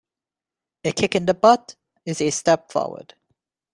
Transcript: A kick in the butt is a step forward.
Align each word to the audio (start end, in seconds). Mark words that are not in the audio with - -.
A 0.83 0.93
kick 0.93 1.13
in 1.13 1.27
the 1.27 1.35
butt 1.35 1.75
is 2.07 2.21
a 2.21 2.31
step 2.31 2.71
forward. 2.71 3.13